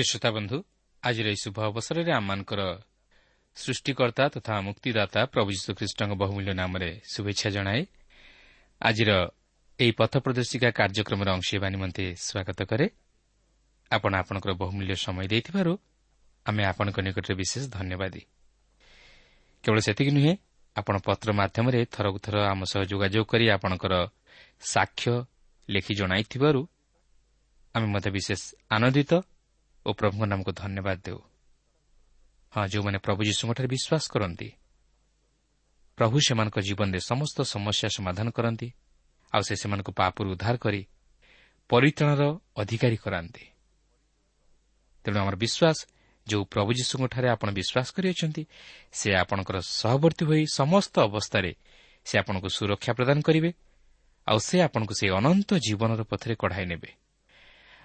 [0.00, 0.56] ପ୍ରିୟ ଶ୍ରୋତା ବନ୍ଧୁ
[1.02, 2.60] ଆଜିର ଏହି ଶୁଭ ଅବସରରେ ଆମମାନଙ୍କର
[3.56, 7.80] ସୃଷ୍ଟିକର୍ତ୍ତା ତଥା ମୁକ୍ତିଦାତା ପ୍ରଭୁ ଯୀଶୁଖ୍ରୀଷ୍ଟଙ୍କ ବହୁମୂଲ୍ୟ ନାମରେ ଶୁଭେଚ୍ଛା ଜଣାଏ
[8.80, 9.10] ଆଜିର
[9.78, 12.86] ଏହି ପଥ ପ୍ରଦର୍ଶିକା କାର୍ଯ୍ୟକ୍ରମର ଅଂଶ ହେବା ନିମନ୍ତେ ସ୍ୱାଗତ କରେ।
[13.90, 15.72] ଆପଣ ଆପଣଙ୍କର ବହୁମୂଲ୍ୟ ସମୟ ଦେଇଥିବାରୁ
[16.46, 18.22] ଆମେ ଆପଣଙ୍କ ନିକଟରେ ବିଶେଷ ଧନ୍ୟବାଦୀ।
[19.64, 20.32] କେବଳ ସେତିକି ନୁହେଁ
[20.76, 23.94] ଆପଣ ପତ୍ର ମାଧ୍ୟମରେ ଥରକୁ ଥର ଆମ ସହ ଯୋଗାଯୋଗ କରି ଆପଣଙ୍କର
[24.72, 25.12] ସାକ୍ଷ୍ୟ
[25.68, 26.60] ଲେଖି ଜଣାଇଥିବାରୁ
[27.74, 29.12] ଆମେ ମଧ୍ୟ ବିଶେଷ ଆନନ୍ଦିତ
[29.86, 31.20] ଓ ପ୍ରଭୁଙ୍କ ନାମକୁ ଧନ୍ୟବାଦ ଦେଉ।
[32.52, 34.48] ହଁ ଯେଉଁମାନେ ପ୍ରଭୁ ଯୀଶୁଙ୍କଠାରେ ବିଶ୍ୱାସ କରନ୍ତି
[35.98, 38.68] ପ୍ରଭୁ ସେମାନଙ୍କ ଜୀବନରେ ସମସ୍ତ ସମସ୍ୟା ସମାଧାନ କରନ୍ତି
[39.32, 40.80] ଆଉ ସେ ସେମାନଙ୍କୁ ପାପରୁ ଉଦ୍ଧାର କରି
[41.70, 42.22] ପରିତ୍ରାଣର
[42.62, 43.44] ଅଧିକାରୀ କରାନ୍ତି।
[45.04, 45.78] ତେଣୁ ଆମର ବିଶ୍ୱାସ
[46.26, 48.42] ଯେଉଁ ପ୍ରଭୁ ଯୀଶୁଙ୍କଠାରେ ଆପଣ ବିଶ୍ୱାସ କରିଅଛନ୍ତି
[48.98, 51.52] ସେ ଆପଣଙ୍କର ସହବର୍ତ୍ତୀ ହୋଇ ସମସ୍ତ ଅବସ୍ଥାରେ
[52.06, 53.50] ସେ ଆପଣଙ୍କୁ ସୁରକ୍ଷା ପ୍ରଦାନ କରିବେ
[54.26, 56.90] ଆଉ ସେ ଆପଣଙ୍କୁ ସେହି ଅନନ୍ତ ଜୀବନର ପଥରେ କଢ଼ାଇ ନେବେ।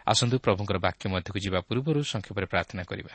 [0.06, 3.14] ଆସନ୍ତୁ ପ୍ରଭୁଙ୍କର ବାକ୍ୟ ମଧ୍ୟକୁ ଯିବା ପୂର୍ବରୁ ସଂକ୍ଷେପରେ ପ୍ରାର୍ଥନା କରିବା।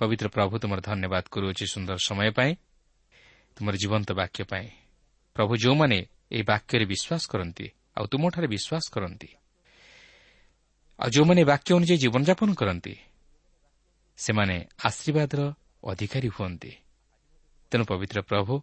[0.00, 2.52] ପବିତ୍ର ପ୍ରଭୁ ତୁମର ଧନ୍ୟବାଦ କରୁଅଛି ସୁନ୍ଦର ସମୟ ପାଇଁ
[3.56, 4.66] ତୁମର ଜୀବନ୍ତ ବାକ୍ୟ ପାଇଁ।
[5.36, 5.98] ପ୍ରଭୁ ଯେଉଁମାନେ
[6.34, 7.66] ଏହି ବାକ୍ୟରେ ବିଶ୍ୱାସ କରନ୍ତି
[7.96, 9.30] ଆଉ ତୁମଠାରେ ବିଶ୍ୱାସ କରନ୍ତି
[10.98, 12.94] ଆଉ ଯେଉଁମାନେ ବାକ୍ୟ ଅନୁଯାୟୀ ଜୀବନଯାପନ କରନ୍ତି
[14.18, 14.56] ସେମାନେ
[14.88, 15.40] ଆଶୀର୍ବାଦର
[15.90, 16.72] ଅଧିକାରୀ ହୁଅନ୍ତି।
[17.72, 18.54] ତେଣୁ ପବିତ୍ର ପ୍ରଭୁ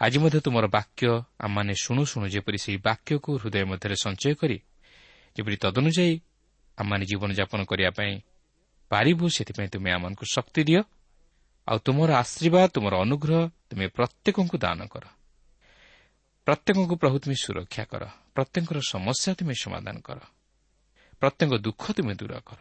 [0.00, 1.06] ଆଜି ମଧ୍ୟ ତୁମର ବାକ୍ୟ
[1.44, 4.58] ଆମମାନେ ଶୁଣୁ ଶୁଣୁ ଯେପରି ସେହି ବାକ୍ୟକୁ ହୃଦୟ ମଧ୍ୟରେ ସଞ୍ଚୟ କରି
[5.36, 6.14] ଯେପରି ତଦନୁଯାୟୀ
[6.78, 8.12] ଆମମାନେ ଜୀବନଯାପନ କରିବା ପାଇଁ
[8.88, 10.82] ପାରିବୁ ସେଥିପାଇଁ ତୁମେ ଆମମାନଙ୍କୁ ଶକ୍ତି ଦିଅ।
[11.68, 15.04] ଆଉ ତୁମର ଆଶୀର୍ବାଦ ତୁମର ଅନୁଗ୍ରହ ତୁମେ ପ୍ରତ୍ୟେକଙ୍କୁ ଦାନ କର।
[16.44, 18.02] ପ୍ରତ୍ୟେକଙ୍କୁ ପ୍ରଭୁ ତୁମେ ସୁରକ୍ଷା କର।
[18.34, 20.18] ପ୍ରତ୍ୟେକଙ୍କର ସମସ୍ୟା ତୁମେ ସମାଧାନ କର।
[21.20, 22.60] ପ୍ରତ୍ୟେକ ଦୁଃଖ ତୁମେ ଦୂର କର।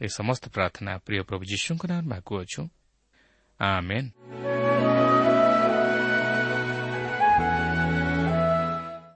[0.00, 2.62] ଏ ସମସ୍ତ ପ୍ରାର୍ଥନା ପ୍ରିୟ ପ୍ରଭୁ ଯୀଶୁଙ୍କ ନାମ ମାଗୁଅଛୁ।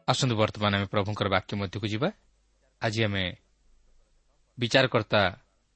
[0.08, 2.08] ଆସନ୍ତୁ ବର୍ତ୍ତମାନ ଆମେ ପ୍ରଭୁଙ୍କର ବାକ୍ୟ ମଧ୍ୟକୁ ଯିବା।
[2.82, 3.44] ଆଜି ଆମେ
[4.58, 5.22] ବିଚାରକର୍ତ୍ତା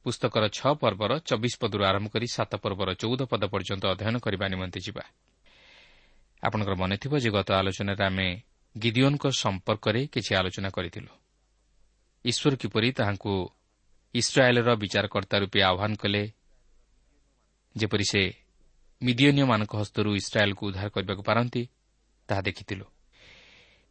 [0.07, 4.81] ପୁସ୍ତକର ଛଅ ପର୍ବର ଚବିଶ ପଦରୁ ଆରମ୍ଭ କରି ସାତ ପର୍ବର ଚଉଦ ପଦ ପର୍ଯ୍ୟନ୍ତ ଅଧ୍ୟୟନ କରିବା ନିମନ୍ତେ
[4.81, 5.05] ଯିବା।
[6.43, 8.29] ଆପଣଙ୍କର ମନେଥିବ ଯେ ଗତ ଆଲୋଚନାରେ ଆମେ
[8.77, 11.13] ଗିଦିଓନ୍ଙ୍କ ସମ୍ପର୍କରେ କିଛି ଆଲୋଚନା କରିଥିଲୁ।
[12.25, 13.33] ଈଶ୍ୱର କିପରି ତାହାଙ୍କୁ
[14.15, 16.23] ଇସ୍ରାଏଲ୍ର ବିଚାରକର୍ତ୍ତା ରୂପେ ଆହ୍ୱାନ କଲେ
[17.77, 18.23] ଯେପରି ସେ
[19.03, 21.63] ମିଦିଓନିୟମାନଙ୍କ ହସ୍ତରୁ ଇସ୍ରାଏଲ୍କୁ ଉଦ୍ଧାର କରିବାକୁ ପାରନ୍ତି
[22.29, 22.87] ତାହା ଦେଖିଥିଲୁ।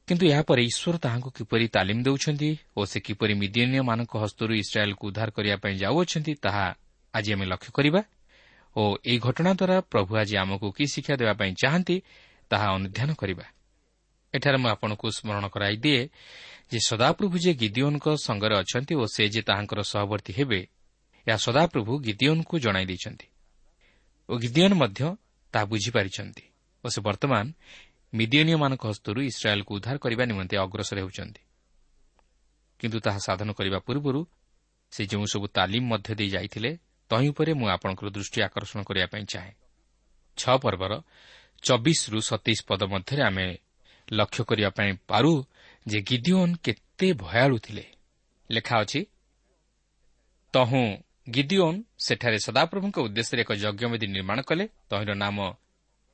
[0.07, 5.57] କିନ୍ତୁ ଏହାପରେ ଈଶ୍ୱର ତାହାଙ୍କୁ କିପରି ତାଲିମ ଦେଉଛନ୍ତି ଓ ସେ କିପରି ମିଦିଓନିୟମାନଙ୍କ ହସ୍ତରୁ ଇସ୍ରାଏଲ୍କୁ ଉଦ୍ଧାର କରିବା
[5.63, 6.65] ପାଇଁ ଯାଉଅଛନ୍ତି ତାହା
[7.13, 8.01] ଆଜି ଆମେ ଲକ୍ଷ୍ୟ କରିବା
[8.75, 11.95] ଓ ଏହି ଘଟଣା ଦ୍ୱାରା ପ୍ରଭୁ ଆଜି ଆମକୁ କି ଶିକ୍ଷା ଦେବା ପାଇଁ ଚାହାନ୍ତି
[12.51, 13.45] ତାହା ଅନୁଧ୍ୟାନ କରିବା।
[14.33, 16.01] ଏଠାରେ ମୁଁ ଆପଣଙ୍କୁ ସ୍ମରଣ କରାଇଦିଏ
[16.71, 20.59] ଯେ ସଦାପ୍ରଭୁ ଯେ ଗିଦିଓନ୍ଙ୍କ ସଙ୍ଗରେ ଅଛନ୍ତି ଓ ସେ ଯେ ତାହାଙ୍କର ସହବର୍ତ୍ତୀ ହେବେ
[21.27, 23.27] ଏହା ସଦାପ୍ରଭୁ ଗିଦିଓନ୍ଙ୍କୁ ଜଣାଇ ଦେଇଛନ୍ତି
[24.29, 25.01] ଓ ଗିଦିଓନ୍ ମଧ୍ୟ
[25.53, 26.43] ତାହା ବୁଝିପାରିଛନ୍ତି
[26.83, 27.45] ଓ ସେ ବର୍ତ୍ତମାନ
[28.13, 31.41] ମିଦିଓନିୟମାନଙ୍କ ହସ୍ତରୁ ଇସ୍ରାଏଲ୍କୁ ଉଦ୍ଧାର କରିବା ନିମନ୍ତେ ଅଗ୍ରସର ହେଉଛନ୍ତି।
[32.79, 34.21] କିନ୍ତୁ ତାହା ସାଧନ କରିବା ପୂର୍ବରୁ
[34.91, 36.71] ସେ ଯେଉଁସବୁ ତାଲିମ ମଧ୍ୟ ଦେଇ ଯାଇଥିଲେ
[37.09, 39.53] ତହିଁ ଉପରେ ମୁଁ ଆପଣଙ୍କର ଦୃଷ୍ଟି ଆକର୍ଷଣ କରିବା ପାଇଁ ଚାହେଁ।
[40.37, 40.93] ଛଅ ପର୍ବର
[41.63, 43.47] ଚବିଶରୁ ସତେଇଶ ପଦ ମଧ୍ୟରେ ଆମେ
[44.11, 45.33] ଲକ୍ଷ୍ୟ କରିବା ପାଇଁ ପାରୁ
[45.87, 47.85] ଯେ ଗିଦିଓନ୍ କେତେ ଭୟାଳୁ ଥିଲେ।
[48.51, 49.01] ଲେଖା ଅଛି
[50.53, 50.83] ତହୁଁ
[51.29, 55.37] ଗିଦିଓନ୍ ସେଠାରେ ସଦାପ୍ରଭୁଙ୍କ ଉଦ୍ଦେଶ୍ୟରେ ଏକ ଯଜ୍ଞବେଦୀ ନିର୍ମାଣ କଲେ ତହିଁର ନାମ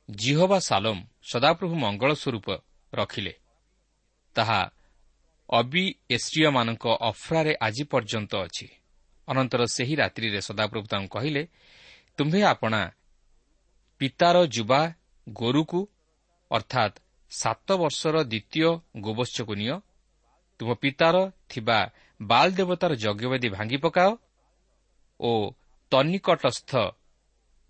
[0.08, 0.98] ଜିହବା ସାଲୋମ
[1.30, 2.48] ସଦାପ୍ରଭୁ ମଙ୍ଗଳ ସ୍ୱରୂପ
[2.92, 3.34] ରଖିଲେ
[4.36, 4.60] ତାହା
[5.48, 8.66] ଅବି ଏସ୍ରିୟମାନଙ୍କ ଅଫ୍ରାରେ ଆଜି ପର୍ଯ୍ୟନ୍ତ ଅଛି।
[9.28, 11.42] ଅନନ୍ତର ସେହି ରାତ୍ରିରେ ସଦାପ୍ରଭୁ ତାଙ୍କୁ କହିଲେ
[12.18, 12.80] ତୁମ୍ଭେ ଆପଣା
[14.00, 14.80] ପିତାର ଯୁବା
[15.26, 15.80] ଗୋରୁକୁ
[16.50, 16.94] ଅର୍ଥାତ୍
[17.32, 18.70] ସାତ ବର୍ଷର ଦ୍ୱିତୀୟ
[19.04, 19.76] ଗୋବତ୍ସକୁ ନିଅ।
[20.60, 21.16] ତୁମ ପିତାର
[21.50, 21.78] ଥିବା
[22.20, 24.10] ବାଲ୍ ଦେବତାର ଯଜ୍ଞବେଦୀ ଭାଙ୍ଗି ପକାଅ
[25.20, 25.30] ଓ
[25.92, 26.72] ତନିକଟସ୍ଥ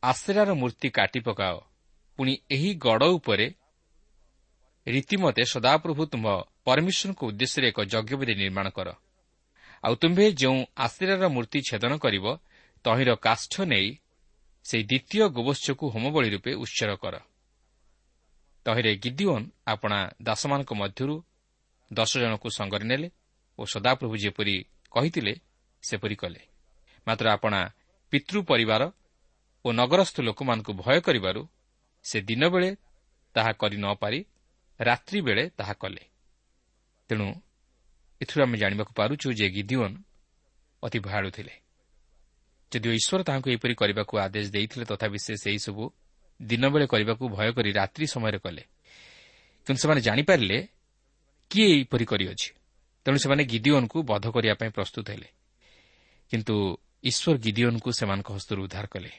[0.03, 1.57] ଆଶ୍ରାର ମୂର୍ତ୍ତି କାଟି ପକାଅ।
[2.19, 3.47] ପୁଣି ଏହି ଗଡ଼ ଉପରେ
[4.87, 6.29] ରୀତିମତେ ସଦାପ୍ରଭୁ ତୁମ୍ଭ
[6.65, 8.89] ପରମେଶ୍ୱରଙ୍କ ଉଦ୍ଦେଶ୍ୟରେ ଏକ ଯଜ୍ଞବେଦୀ ନିର୍ମାଣ କର।
[9.85, 12.27] ଆଉ ତୁମ୍ଭେ ଯେଉଁ ଆଶ୍ରାର ମୂର୍ତ୍ତି ଛେଦନ କରିବ
[12.85, 13.89] ତହିଁର କାଷ୍ଠ ନେଇ
[14.67, 17.15] ସେହି ଦ୍ୱିତୀୟ ଗୋବତ୍ସକୁ ହୋମବଳୀ ରୂପେ ଉତ୍ସର କର।
[18.67, 21.17] ତହିଁରେ ଗିଦିଓନ୍ ଆପଣା ଦାସମାନଙ୍କ ମଧ୍ୟରୁ
[21.93, 23.09] ଦଶ ଜଣଙ୍କୁ ସଙ୍ଗରେ ନେଲେ
[23.59, 24.57] ଓ ସଦାପ୍ରଭୁ ଯେପରି
[24.93, 25.35] କହିଥିଲେ
[25.83, 26.41] ସେପରି କଲେ।
[27.07, 27.61] ମାତ୍ର ଆପଣା
[28.13, 28.83] ପିତୃ ପରିବାର
[29.65, 31.43] ଓ ନଗରସ୍ଥ ଲୋକମାନଙ୍କୁ ଭୟ କରିବାରୁ
[32.05, 32.77] ସେ ଦିନବେଳେ
[33.35, 34.25] ତାହା କରି ନ ପାରି
[34.81, 36.05] ରାତ୍ରି ବେଳେ ତାହା କଲେ।
[37.09, 37.35] ତେଣୁ
[38.23, 39.97] ଏଥିରୁ ଆମେ ଜାଣିବାକୁ ପାରୁଛୁ ଯେ ଗିଦିଓନ୍
[40.83, 41.55] ଅତି ଭୟାଳୁ ଥିଲେ।
[42.73, 45.93] ଯଦିଓ ଈଶ୍ୱର ତାହାଙ୍କୁ ଏହିପରି କରିବାକୁ ଆଦେଶ ଦେଇଥିଲେ ତଥାପି ସେ ସେହିସବୁ
[46.43, 48.63] ଦିନବେଳେ କରିବାକୁ ଭୟ କରି ରାତ୍ରି ସମୟରେ କଲେ।
[49.67, 50.69] କିନ୍ତୁ ସେମାନେ ଜାଣିପାରିଲେ
[51.51, 52.51] କିଏ ଏହିପରି କରିଅଛି।
[53.05, 55.29] ତେଣୁ ସେମାନେ ଗିଦିଓନ୍କୁ ବଧ କରିବା ପାଇଁ ପ୍ରସ୍ତୁତ ହେଲେ।
[56.31, 56.55] କିନ୍ତୁ
[57.05, 59.11] ଈଶ୍ୱର ଗିଦିଓନ୍କୁ ସେମାନଙ୍କ ହସ୍ତରୁ ଉଦ୍ଧାର କଲେ।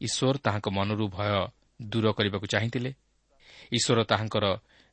[0.00, 1.48] ଈଶ୍ୱର ତାହାଙ୍କ ମନରୁ ଭୟ
[1.82, 2.94] ଦୂର କରିବାକୁ ଚାହିଁଥିଲେ।
[3.72, 4.44] ଈଶ୍ୱର ତାହାଙ୍କର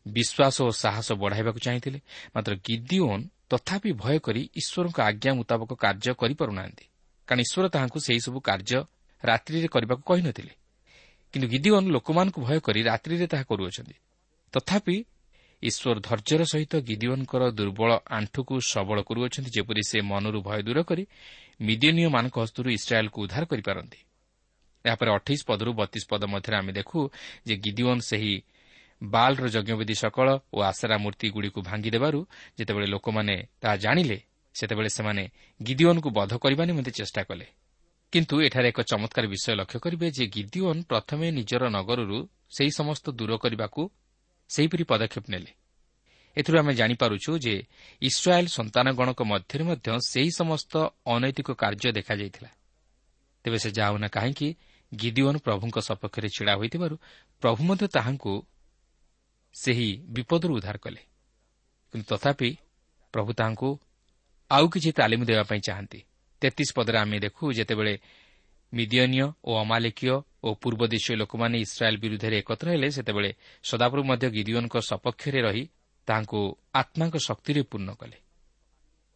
[0.07, 1.99] ବିଶ୍ୱାସ ଓ ସାହସ ବଢ଼ାଇବାକୁ ଚାହିଁଥିଲେ।
[2.35, 6.85] ମାତ୍ର ଗିଦିଓନ୍ ତଥାପି ଭୟ କରି ଈଶ୍ୱରଙ୍କ ଆଜ୍ଞା ମୁତାବକ କାର୍ଯ୍ୟ କରିପାରୁନାହାନ୍ତି।
[7.27, 8.79] କାରଣ ଈଶ୍ୱର ତାହାଙ୍କୁ ସେହିସବୁ କାର୍ଯ୍ୟ
[9.23, 10.53] ରାତ୍ରିରେ କରିବାକୁ କହିନଥିଲେ।
[11.33, 13.95] କିନ୍ତୁ ଗିଦିଓନ୍ ଲୋକମାନଙ୍କୁ ଭୟ କରି ରାତ୍ରିରେ ତାହା କରୁଅଛନ୍ତି।
[14.53, 15.05] ତଥାପି
[15.63, 21.07] ଈଶ୍ୱର ଧୈର୍ଯ୍ୟର ସହିତ ଗିଦିଓନ୍ଙ୍କର ଦୁର୍ବଳ ଆଣ୍ଠୁକୁ ସବଳ କରୁଅଛନ୍ତି ଯେପରି ସେ ମନରୁ ଭୟ ଦୂର କରି
[21.61, 23.99] ମିଦିନୀୟମାନଙ୍କ ହସ୍ତରୁ ଇସ୍ରାଏଲ୍କୁ ଉଦ୍ଧାର କରିପାରନ୍ତି।
[24.85, 26.99] ଏହାପରେ ଅଠେଇଶ ପଦରୁ ବତିଶ ପଦ ମଧ୍ୟରେ ଆମେ ଦେଖୁ
[27.47, 28.35] ଯେ ଗିଦିଓନ୍ ସେହି
[29.03, 32.19] ବାଲ୍ର ଯଜ୍ଞବିଧି ସକଳ ଓ ଆଶାରା ମୂର୍ତ୍ତିଗୁଡ଼ିକୁ ଭାଙ୍ଗିଦେବାରୁ
[32.59, 34.17] ଯେତେବେଳେ ଲୋକମାନେ ତାହା ଜାଣିଲେ
[34.55, 35.23] ସେତେବେଳେ ସେମାନେ
[35.63, 37.45] ଗିଦିଓନ୍କୁ ବଧ କରିବା ନିମନ୍ତେ ଚେଷ୍ଟା କଲେ।
[38.13, 42.17] କିନ୍ତୁ ଏଠାରେ ଏକ ଚମତ୍କାର ବିଷୟ ଲକ୍ଷ୍ୟ କରିବେ ଯେ ଗିଦିଓନ୍ ପ୍ରଥମେ ନିଜର ନଗରରୁ
[42.57, 43.81] ସେହି ସମସ୍ତ ଦୂର କରିବାକୁ
[44.49, 45.51] ସେହିପରି ପଦକ୍ଷେପ ନେଲେ।
[46.37, 47.55] ଏଥିରୁ ଆମେ ଜାଣିପାରୁଛୁ ଯେ
[48.01, 50.73] ଇସ୍ରାଏଲ୍ ସନ୍ତାନଗଣଙ୍କ ମଧ୍ୟରେ ମଧ୍ୟ ସେହି ସମସ୍ତ
[51.05, 52.49] ଅନୈତିକ କାର୍ଯ୍ୟ ଦେଖାଯାଇଥିଲା।
[53.43, 54.49] ତେବେ ସେ ଯାଉନା କାହିଁକି
[54.91, 56.95] ଗିଦିଓନ୍ ପ୍ରଭୁଙ୍କ ସପକ୍ଷରେ ଛିଡ଼ା ହୋଇଥିବାରୁ
[57.43, 58.33] ପ୍ରଭୁ ମଧ୍ୟ ତାହାଙ୍କୁ
[59.55, 61.01] ସେହି ବିପଦରୁ ଉଦ୍ଧାର କଲେ
[61.93, 62.49] କିନ୍ତୁ ତଥାପି
[63.13, 63.69] ପ୍ରଭୁ ତାହାଙ୍କୁ
[64.51, 65.99] ଆଉ କିଛି ତାଲିମ ଦେବା ପାଇଁ ଚାହାନ୍ତି
[66.41, 67.93] ତେତିଶ ପଦରେ ଆମେ ଦେଖୁ ଯେତେବେଳେ
[68.73, 73.31] ମିଦିୟନୀୟ ଓ ଅମାଲିକୀୟ ଓ ପୂର୍ବ ଦେଶୀୟ ଲୋକମାନେ ଇସ୍ରାଏଲ୍ ବିରୁଦ୍ଧରେ ଏକତ୍ର ହେଲେ ସେତେବେଳେ
[73.63, 75.63] ସଦାପ୍ରଭୁ ମଧ୍ୟ ଗିଦିଓନ୍ଙ୍କ ସପକ୍ଷରେ ରହି
[76.07, 76.39] ତାହାଙ୍କୁ
[76.73, 78.17] ଆତ୍ମାଙ୍କ ଶକ୍ତିରେ ପୂର୍ଣ୍ଣ କଲେ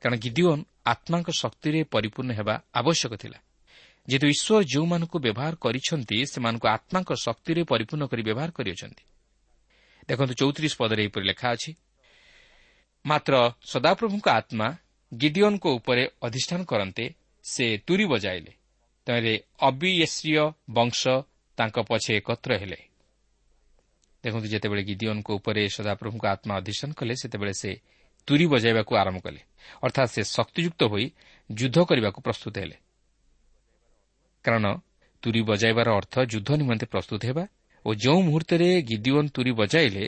[0.04, 3.38] କାରଣ ଗିଦିଓନ୍ ଆତ୍ମାଙ୍କ ଶକ୍ତିରେ ପରିପୂର୍ଣ୍ଣ ହେବା ଆବଶ୍ୟକ ଥିଲା
[4.08, 9.04] ଯେହେତୁ ଈଶ୍ୱର ଯେଉଁମାନଙ୍କୁ ବ୍ୟବହାର କରିଛନ୍ତି ସେମାନଙ୍କୁ ଆତ୍ମାଙ୍କ ଶକ୍ତିରେ ପରିପୂର୍ଣ୍ଣ କରି ବ୍ୟବହାର କରିଅଛନ୍ତି।
[10.10, 11.72] ଦେଖନ୍ତୁ ଚୌତିରିଶ ପଦରେ ଏହିପରି ଲେଖା ଅଛି
[13.06, 13.34] ମାତ୍ର
[13.72, 14.68] ସଦାପ୍ରଭୁଙ୍କ ଆତ୍ମା
[15.14, 17.06] ଗିଡିଓନ୍ଙ୍କ ଉପରେ ଅଧିଷ୍ଠାନ କରନ୍ତେ
[17.44, 18.52] ସେ ତୁରି ବଜାଇଲେ।
[19.08, 21.02] ତେଣୁ ଅବିଏସ୍ରିୟ ବଂଶ
[21.58, 22.80] ତାଙ୍କ ପଛେ ଏକତ୍ର ହେଲେ।
[24.24, 27.72] ଦେଖନ୍ତୁ ଯେତେବେଳେ ଗିଦିଓନ୍ଙ୍କ ଉପରେ ସଦାପ୍ରଭୁଙ୍କ ଆତ୍ମା ଅଧିଷ୍ଠାନ କଲେ ସେତେବେଳେ ସେ
[28.28, 29.42] ତୁରି ବଜାଇବାକୁ ଆରମ୍ଭ କଲେ।
[29.84, 31.06] ଅର୍ଥାତ୍ ସେ ଶକ୍ତିଯୁକ୍ତ ହୋଇ
[31.50, 32.78] ଯୁଦ୍ଧ କରିବାକୁ ପ୍ରସ୍ତୁତ ହେଲେ।
[34.46, 34.66] କାରଣ
[35.24, 37.44] ତୁରି ବଜାଇବାର ଅର୍ଥ ଯୁଦ୍ଧ ନିମନ୍ତେ ପ୍ରସ୍ତୁତ ହେବା
[37.86, 40.04] ଓ ଯେଉଁ ମୁହୂର୍ତ୍ତରେ ଗିଦିଓନ୍ ତୁରି ବଜାଇଲେ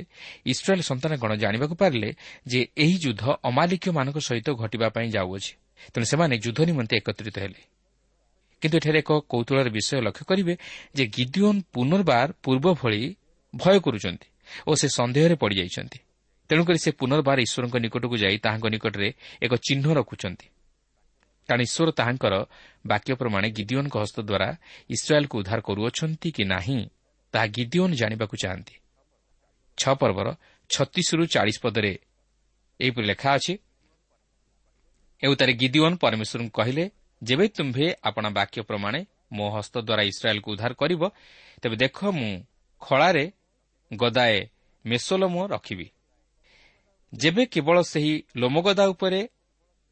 [0.51, 2.09] ଇସ୍ରାଏଲ୍ ସନ୍ତାନଗଣ ଜାଣିବାକୁ ପାରିଲେ
[2.47, 5.51] ଯେ ଏହି ଯୁଦ୍ଧ ଅମାଲିକମାନଙ୍କ ସହିତ ଘଟିବା ପାଇଁ ଯାଉଅଛି।
[5.93, 7.61] ତେଣୁ ସେମାନେ ଯୁଦ୍ଧ ନିମନ୍ତେ ଏକତ୍ରିତ ହେଲେ।
[8.61, 10.53] କିନ୍ତୁ ଏଠାରେ ଏକ କୌତୁଳର ବିଷୟ ଲକ୍ଷ୍ୟ କରିବେ
[10.95, 13.01] ଯେ ଗିଦିଓନ୍ ପୁନର୍ବାର ପୂର୍ବ ଭଳି
[13.53, 14.27] ଭୟ କରୁଛନ୍ତି
[14.67, 15.99] ଓ ସେ ସନ୍ଦେହରେ ପଡ଼ିଯାଇଛନ୍ତି।
[16.49, 19.09] ତେଣୁକରି ସେ ପୁନର୍ବାର ଈଶ୍ୱରଙ୍କ ନିକଟକୁ ଯାଇ ତାହାଙ୍କ ନିକଟରେ
[19.41, 20.45] ଏକ ଚିହ୍ନ ରଖୁଛନ୍ତି।
[21.47, 22.33] କାରଣ ଈଶ୍ୱର ତାହାଙ୍କର
[22.87, 24.49] ବାକ୍ୟ ପ୍ରମାଣେ ଗିଦିଓନ୍ଙ୍କ ହସ୍ତ ଦ୍ୱାରା
[24.95, 26.79] ଇସ୍ରାଏଲ୍କୁ ଉଦ୍ଧାର କରୁଅଛନ୍ତି କି ନାହିଁ
[27.33, 28.75] ତାହା ଗିଦିଓନ୍ ଜାଣିବାକୁ ଚାହାନ୍ତି।
[29.77, 30.27] ଛଅ ପର୍ବର
[30.69, 31.93] ଛତିଶରୁ ଚାଳିଶ ପଦରେ
[32.79, 33.53] ଏହିପରି ଲେଖା ଅଛି
[35.23, 36.83] ଏଉତାରେ ଗିଦିଓନ୍ ପରମେଶ୍ୱରଙ୍କୁ କହିଲେ
[37.21, 38.99] ଯେବେ ତୁମ୍ଭେ ଆପଣା ବାକ୍ୟ ପ୍ରମାଣେ
[39.37, 41.01] ମୋ ହସ୍ତ ଦ୍ୱାରା ଇସ୍ରାଏଲ୍କୁ ଉଦ୍ଧାର କରିବ
[41.61, 42.31] ତେବେ ଦେଖ ମୁଁ
[42.81, 43.25] ଖଳାରେ
[43.91, 44.37] ଗଦାଏ
[44.85, 45.87] ମେସୋଲୋମ ରଖିବି।
[47.13, 49.21] ଯେବେ କେବଳ ସେହି ଲୋମଗଦା ଉପରେ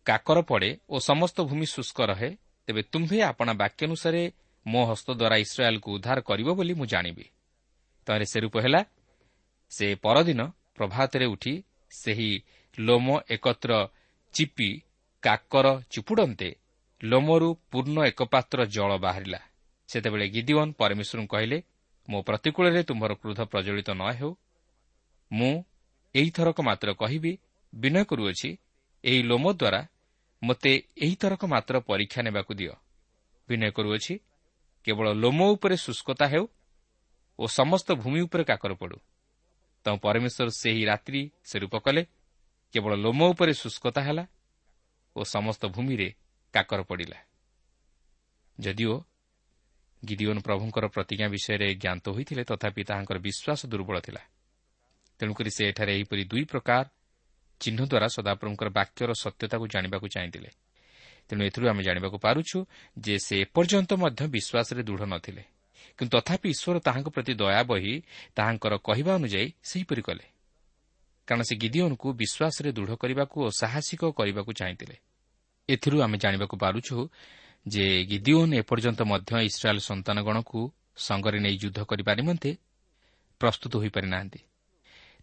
[0.05, 2.29] କାକର ପଡ଼େ ଓ ସମସ୍ତ ଭୂମି ଶୁଷ୍କ ରହେ
[2.67, 4.21] ତେବେ ତୁମ୍ଭେ ଆପଣା ବାକ୍ୟାନୁସାରେ
[4.65, 7.25] ମୋ ହସ୍ତ ଦ୍ୱାରା ଇସ୍ରାଏଲ୍କୁ ଉଦ୍ଧାର କରିବ ବୋଲି ମୁଁ ଜାଣିବି।
[8.07, 8.81] ତାହେଲେ ସେ ରୂପ ହେଲା
[9.71, 10.41] ସେ ପରଦିନ
[10.77, 11.53] ପ୍ରଭାତରେ ଉଠି
[11.91, 12.31] ସେହି
[12.77, 13.71] ଲୋମ ଏକତ୍ର
[14.33, 14.69] ଚିପି
[15.23, 16.49] କାକର ଚିପୁଡ଼ନ୍ତେ
[17.01, 19.39] ଲୋମରୁ ପୂର୍ଣ୍ଣ ଏକପାତ୍ର ଜଳ ବାହାରିଲା।
[19.89, 21.57] ସେତେବେଳେ ଗିଦିଓନ୍ ପରମେଶ୍ୱରଙ୍କୁ କହିଲେ
[22.07, 24.31] ମୋ ପ୍ରତିକୂଳରେ ତୁମ୍ଭର କ୍ରୋଧ ପ୍ରଜ୍ୱଳିତ ନ ହେଉ।
[25.31, 25.53] ମୁଁ
[26.15, 27.31] ଏହିଥରକ ମାତ୍ର କହିବି
[27.73, 28.49] ବିନୟ କରୁଅଛି
[29.03, 29.81] ଏହି ଲୋମ ଦ୍ୱାରା
[30.45, 32.73] ମୋତେ ଏହିଥରକ ମାତ୍ର ପରୀକ୍ଷା ନେବାକୁ ଦିଅ।
[33.49, 34.13] ବିନୟ କରୁଅଛି
[34.83, 36.45] କେବଳ ଲୋମ ଉପରେ ଶୁଷ୍କତା ହେଉ
[37.39, 38.97] ଓ ସମସ୍ତ ଭୂମି ଉପରେ କାକର ପଡ଼ୁ।
[39.85, 42.01] ତେଣୁ ପରମେଶ୍ୱର ସେହି ରାତ୍ରି ସେ ରୂପ କଲେ
[42.73, 44.23] କେବଳ ଲୋମ ଉପରେ ଶୁଷ୍କତା ହେଲା
[45.15, 46.07] ଓ ସମସ୍ତ ଭୂମିରେ
[46.53, 47.17] କାକର ପଡ଼ିଲା।
[48.59, 48.95] ଯଦିଓ
[50.05, 54.21] ଗିଦିଓନ୍ ପ୍ରଭୁଙ୍କର ପ୍ରତିଜ୍ଞା ବିଷୟରେ ଜ୍ଞାତ ହୋଇଥିଲେ ତଥାପି ତାହାଙ୍କର ବିଶ୍ୱାସ ଦୁର୍ବଳ ଥିଲା।
[55.19, 56.85] ତେଣୁକରି ସେ ଏଠାରେ ଏହିପରି ଦୁଇ ପ୍ରକାର
[57.59, 60.49] ଚିହ୍ନ ଦ୍ୱାରା ସଦାପ୍ରଭୁଙ୍କର ବାକ୍ୟର ସତ୍ୟତାକୁ ଜାଣିବାକୁ ଚାହିଁଥିଲେ।
[61.29, 62.57] ତେଣୁ ଏଥିରୁ ଆମେ ଜାଣିବାକୁ ପାରୁଛୁ
[62.97, 65.43] ଯେ ସେ ଏପର୍ଯ୍ୟନ୍ତ ମଧ୍ୟ ବିଶ୍ୱାସରେ ଦୃଢ଼ ନଥିଲେ।
[65.97, 67.93] କିନ୍ତୁ ତଥାପି ଈଶ୍ୱର ତାହାଙ୍କ ପ୍ରତି ଦୟା ବହି
[68.35, 70.25] ତାହାଙ୍କର କହିବା ଅନୁଯାୟୀ ସେହିପରି କଲେ।
[71.27, 74.95] କାରଣ ସେ ଗିଦିଓନ୍କୁ ବିଶ୍ୱାସରେ ଦୃଢ଼ କରିବାକୁ ଓ ସାହସିକ କରିବାକୁ ଚାହିଁଥିଲେ।
[75.69, 76.95] ଏଥିରୁ ଆମେ ଜାଣିବାକୁ ପାରୁଛୁ
[77.65, 80.59] ଯେ ଗିଦିଓନ୍ ଏପର୍ଯ୍ୟନ୍ତ ମଧ୍ୟ ଇସ୍ରାଏଲ୍ ସନ୍ତାନଗଣକୁ
[80.97, 82.51] ସଙ୍ଗରେ ନେଇ ଯୁଦ୍ଧ କରିବା ନିମନ୍ତେ
[83.41, 84.39] ପ୍ରସ୍ତୁତ ହୋଇପାରି ନାହାନ୍ତି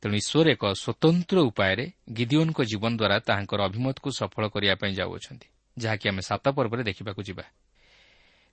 [0.02, 6.04] ତେଣୁ ଈଶ୍ୱର ଏକ ସ୍ୱତନ୍ତ୍ର ଉପାୟରେ ଗିଦିଓନ୍ଙ୍କ ଜୀବନ ଦ୍ୱାରା ତାହାଙ୍କର ଅଭିମତକୁ ସଫଳ କରିବା ପାଇଁ ଯାଉଅଛନ୍ତି ଯାହାକି
[6.08, 7.44] ଆମେ ସାତ ପର୍ବରେ ଦେଖିବାକୁ ଯିବା।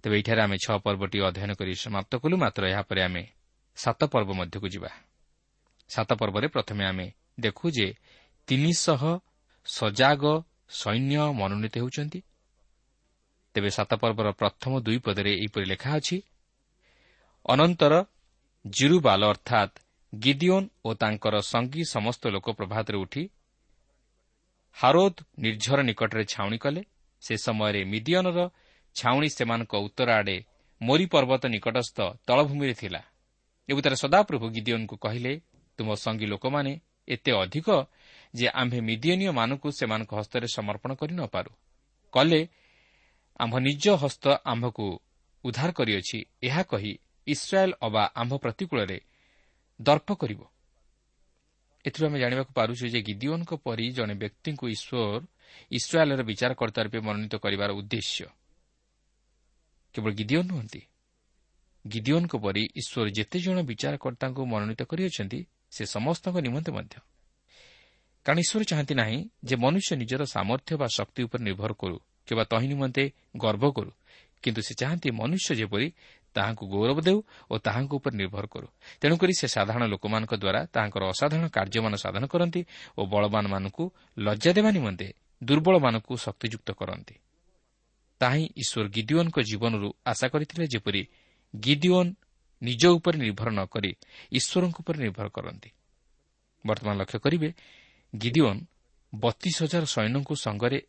[0.03, 3.23] ତେବେ ଏଠାରେ ଆମେ ଛଅ ପର୍ବଟି ଅଧ୍ୟୟନ କରି ସମାପ୍ତ କଲୁ ମାତ୍ର ଏହାପରେ ଆମେ
[3.77, 4.91] ସାତ ପର୍ବ ମଧ୍ୟକୁ ଯିବା।
[5.89, 7.07] ସାତ ପର୍ବରେ ପ୍ରଥମେ ଆମେ
[7.39, 7.87] ଦେଖୁ ଯେ
[8.47, 9.01] ତିନିଶହ
[9.65, 10.23] ସଜାଗ
[10.69, 12.19] ସୈନ୍ୟ ମନୋନୀତ ହେଉଛନ୍ତି।
[13.55, 16.17] ତେବେ ସାତ ପର୍ବର ପ୍ରଥମ ଦୁଇ ପଦରେ ଏହିପରି ଲେଖା ଅଛି
[17.45, 17.93] ଅନନ୍ତର
[18.65, 19.73] ଜିରୁବାଲ ଅର୍ଥାତ୍
[20.13, 23.23] ଗିଦିଓନ୍ ଓ ତାଙ୍କର ସଙ୍ଗୀ ସମସ୍ତ ଲୋକ ପ୍ରଭାତରେ ଉଠି
[24.77, 26.81] ହାରୋଦ ନିର୍ଝର ନିକଟରେ ଛାଉଣି କଲେ।
[27.23, 28.39] ସେ ସମୟରେ ମିଦିଅନର
[28.95, 30.37] ଛାଉଣି ସେମାନଙ୍କ ଉତ୍ତର ଆଡ଼େ
[30.81, 31.97] ମୋରି ପର୍ବତ ନିକଟସ୍ଥ
[32.27, 33.01] ତଳଭୂମିରେ ଥିଲା।
[33.69, 35.33] ଏବଂ ତାର ସଦାପ୍ରଭୁ ଗିଦିଓନ୍କୁ କହିଲେ
[35.79, 36.71] ତୁମ ସଙ୍ଗୀ ଲୋକମାନେ
[37.07, 37.67] ଏତେ ଅଧିକ
[38.33, 41.51] ଯେ ଆମ୍ଭେ ମିଦିୟନୀୟମାନଙ୍କୁ ସେମାନଙ୍କ ହସ୍ତରେ ସମର୍ପଣ କରି ନ ପାରୁ।
[42.13, 42.41] କଲେ
[43.39, 44.85] ଆମ୍ଭ ନିଜ ହସ୍ତ ଆମ୍ଭକୁ
[45.43, 46.91] ଉଦ୍ଧାର କରିଅଛି। ଏହା କହି
[47.27, 48.97] ଇସ୍ରାଏଲ୍ ଅବା ଆମ୍ଭ ପ୍ରତିକୂଳରେ
[49.81, 50.41] ଦର୍ପ କରିବ।
[51.85, 55.27] ଏଥିରୁ ଆମେ ଜାଣିବାକୁ ପାରୁଛୁ ଯେ ଗିଦିଓନ୍ଙ୍କ ପରି ଜଣେ ବ୍ୟକ୍ତିଙ୍କୁ ଈଶ୍ୱର
[55.71, 58.25] ଇସ୍ରାଏଲ୍ର ବିଚାରକର୍ତ୍ତା ରୂପେ ମନୋନୀତ କରିବାର ଉଦ୍ଦେଶ୍ୟ।
[59.93, 60.81] କେବଳ ଗିଦିଓନ୍ ନୁହନ୍ତି।
[61.87, 65.39] ଗିଦିଓନ୍ଙ୍କ ପରି ଈଶ୍ୱର ଯେତେ ଜଣ ବିଚାରକର୍ତ୍ତାଙ୍କୁ ମନୋନୀତ କରିଅଛନ୍ତି
[65.71, 66.95] ସେ ସମସ୍ତଙ୍କ ନିମନ୍ତେ ମଧ୍ୟ।
[68.25, 72.67] କାରଣ ଈଶ୍ୱର ଚାହାନ୍ତି ନାହିଁ ଯେ ମନୁଷ୍ୟ ନିଜର ସାମର୍ଥ୍ୟ ବା ଶକ୍ତି ଉପରେ ନିର୍ଭର କରୁ କିମ୍ବା ତହିଁ
[72.67, 73.03] ନିମନ୍ତେ
[73.37, 73.91] ଗର୍ବ କରୁ।
[74.43, 75.87] କିନ୍ତୁ ସେ ଚାହାନ୍ତି ମନୁଷ୍ୟ ଯେପରି
[76.33, 77.19] ତାହାଙ୍କୁ ଗୌରବ ଦେଉ
[77.51, 78.67] ଓ ତାହାଙ୍କ ଉପରେ ନିର୍ଭର କରୁ।
[79.01, 82.61] ତେଣୁକରି ସେ ସାଧାରଣ ଲୋକମାନଙ୍କ ଦ୍ୱାରା ତାହାଙ୍କର ଅସାଧାରଣ କାର୍ଯ୍ୟମାନ ସାଧନ କରନ୍ତି
[82.97, 83.83] ଓ ବଳବାନମାନଙ୍କୁ
[84.17, 85.07] ଲଜ୍ଜା ଦେବା ନିମନ୍ତେ
[85.43, 87.15] ଦୁର୍ବଳମାନଙ୍କୁ ଶକ୍ତିଯୁକ୍ତ କରନ୍ତି।
[88.21, 91.01] ତାହିଁ ଈଶ୍ୱର ଗିଦିଓନ୍ଙ୍କ ଜୀବନରୁ ଆଶା କରିଥିଲେ ଯେପରି
[91.53, 92.11] ଗିଦିଓନ୍
[92.61, 93.91] ନିଜ ଉପରେ ନିର୍ଭର ନ କରି
[94.31, 95.69] ଈଶ୍ୱରଙ୍କ ଉପରେ ନିର୍ଭର କରନ୍ତି।
[96.65, 97.49] ବର୍ତ୍ତମାନ ଲକ୍ଷ୍ୟ କରିବେ
[98.13, 98.61] ଗିଦିଓନ୍
[99.13, 100.79] ବତିଶ ହଜାର ସୈନ୍ୟଙ୍କୁ ସଙ୍ଗରେ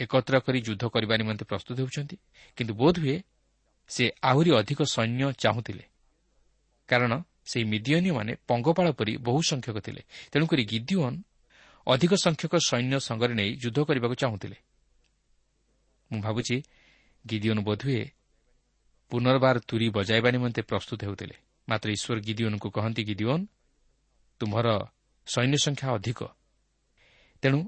[0.00, 2.16] ଏକତ୍ର କରି ଯୁଦ୍ଧ କରିବା ନିମନ୍ତେ ପ୍ରସ୍ତୁତ ହେଉଛନ୍ତି।
[2.56, 3.16] କିନ୍ତୁ ବୋଧହୁଏ
[3.88, 5.84] ସେ ଆହୁରି ଅଧିକ ସୈନ୍ୟ ଚାହୁଁଥିଲେ।
[6.88, 7.12] କାରଣ
[7.44, 11.18] ସେହି ମିଦିଓନୀୟମାନେ ପଙ୍ଗପାଳ ପରି ବହୁ ସଂଖ୍ୟକ ଥିଲେ। ତେଣୁକରି ଗିଦିଓନ୍
[11.86, 14.56] ଅଧିକ ସଂଖ୍ୟକ ସୈନ୍ୟ ସଙ୍ଗରେ ନେଇ ଯୁଦ୍ଧ କରିବାକୁ ଚାହୁଁଥିଲେ।
[16.12, 16.56] ମୁଁ ଭାବୁଛି
[17.26, 18.10] ଗିଦିଓନ୍ ବୋଧହୁଏ
[19.10, 21.36] ପୁନର୍ବାର ତୁରି ବଜାଇବା ନିମନ୍ତେ ପ୍ରସ୍ତୁତ ହେଉଥିଲେ।
[21.68, 23.44] ମାତ୍ର ଈଶ୍ୱର ଗିଦିଓନ୍ଙ୍କୁ କହନ୍ତି ଗିଦିଓନ୍
[24.40, 24.66] ତୁମର
[25.26, 26.20] ସୈନ୍ୟ ସଂଖ୍ୟା ଅଧିକ।
[27.42, 27.60] ତେଣୁ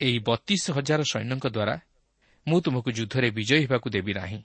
[0.00, 1.74] ଏହି ବତିଶ ହଜାର ସୈନ୍ୟଙ୍କ ଦ୍ୱାରା
[2.48, 4.38] ମୁଁ ତୁମକୁ ଯୁଦ୍ଧରେ ବିଜୟୀ ହେବାକୁ ଦେବି ନାହିଁ।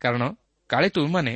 [0.00, 0.22] କାରଣ
[0.70, 1.34] କାଳେ ତୁମମାନେ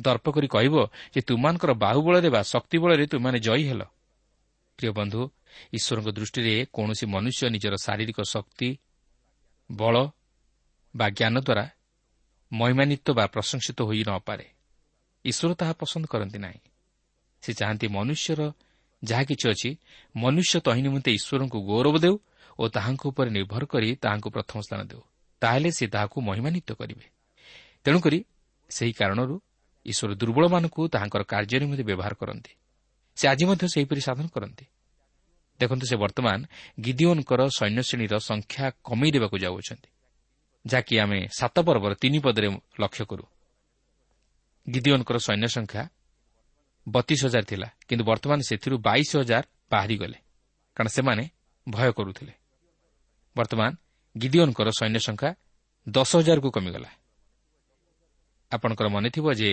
[0.00, 0.74] ଦର୍ପ କରି କହିବ
[1.14, 3.82] ଯେ ତୁମାନଙ୍କର ବାହୁବଳରେ ବା ଶକ୍ତି ବଳରେ ତୁମମାନେ ଜୟୀ ହେଲ।
[4.78, 5.20] ପ୍ରିୟ ବନ୍ଧୁ
[5.72, 8.68] ଈଶ୍ୱରଙ୍କ ଦୃଷ୍ଟିରେ କୌଣସି ମନୁଷ୍ୟ ନିଜର ଶାରୀରିକ ଶକ୍ତି
[9.72, 9.94] ବଳ
[10.96, 11.64] ବା ଜ୍ଞାନ ଦ୍ୱାରା
[12.52, 14.46] ମହିମାନିତ ବା ପ୍ରଶଂସିତ ହୋଇ ନପାରେ
[15.24, 16.60] ଈଶ୍ୱର ତାହା ପସନ୍ଦ କରନ୍ତି ନାହିଁ।
[17.42, 18.40] ସେ ଚାହାନ୍ତି ମନୁଷ୍ୟର
[19.04, 19.70] ଯାହା କିଛି ଅଛି
[20.16, 22.16] ମନୁଷ୍ୟ ତହିଁ ନିମନ୍ତେ ଈଶ୍ୱରଙ୍କୁ ଗୌରବ ଦେଉ
[22.58, 25.02] ଓ ତାହାଙ୍କ ଉପରେ ନିର୍ଭର କରି ତାହାଙ୍କୁ ପ୍ରଥମ ସ୍ଥାନ ଦେଉ।
[25.42, 27.19] ତାହେଲେ ସେ ତାହାକୁ ମହିମାନିତ କରିବେ।
[27.84, 28.18] ତେଣୁକରି
[28.70, 29.34] ସେହି କାରଣରୁ
[29.86, 32.52] ଈଶ୍ୱର ଦୁର୍ବଳମାନଙ୍କୁ ତାହାଙ୍କର କାର୍ଯ୍ୟ ନିମନ୍ତେ ବ୍ୟବହାର କରନ୍ତି।
[33.16, 34.64] ସେ ଆଜି ମଧ୍ୟ ସେହିପରି ସାଧନ କରନ୍ତି।
[35.60, 36.38] ଦେଖନ୍ତୁ ସେ ବର୍ତ୍ତମାନ
[36.80, 39.90] ଗିଦିଓନ୍ଙ୍କର ସୈନ୍ୟ ଶ୍ରେଣୀର ସଂଖ୍ୟା କମେଇ ଦେବାକୁ ଯାଉଅଛନ୍ତି
[40.64, 42.48] ଯାହାକି ଆମେ ସାତ ପର୍ବର ତିନି ପଦରେ
[42.80, 43.24] ଲକ୍ଷ୍ୟ କରୁ।
[44.66, 45.82] ଗିଦିଓନ୍ଙ୍କର ସୈନ୍ୟ ସଂଖ୍ୟା
[46.86, 50.18] ବତିଶ ହଜାର ଥିଲା କିନ୍ତୁ ବର୍ତ୍ତମାନ ସେଥିରୁ ବାଇଶ ହଜାର ବାହାରିଗଲେ
[50.76, 51.24] କାରଣ ସେମାନେ
[51.66, 52.34] ଭୟ କରୁଥିଲେ।
[53.36, 53.70] ବର୍ତ୍ତମାନ
[54.16, 55.30] ଗିଦିଓନ୍ଙ୍କର ସୈନ୍ୟ ସଂଖ୍ୟା
[55.86, 56.90] ଦଶ ହଜାରକୁ କମିଗଲା।
[58.52, 59.50] ଆପଣଙ୍କର ମନେଥିବ ଯେ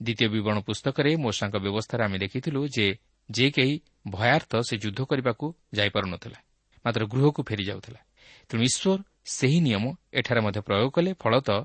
[0.00, 2.86] ଦ୍ୱିତୀୟ ବିବରଣ ପୁସ୍ତକରେ ମୋ ସାଙ୍ଗ ବ୍ୟବସ୍ଥାରେ ଆମେ ଦେଖିଥିଲୁ ଯେ
[3.30, 3.74] ଯେ କେହି
[4.08, 6.38] ଭୟାର୍ଥ ସେ ଯୁଦ୍ଧ କରିବାକୁ ଯାଇପାରୁନଥିଲା
[6.84, 8.00] ମାତ୍ର ଗୃହକୁ ଫେରିଯାଉଥିଲା।
[8.48, 11.60] ତେଣୁ ଈଶ୍ୱର ସେହି ନିୟମ ଏଠାରେ ମଧ୍ୟ ପ୍ରୟୋଗ କଲେ ଫଳତଃ